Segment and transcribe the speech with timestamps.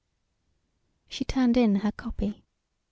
[1.09, 2.43] She turned in her copy.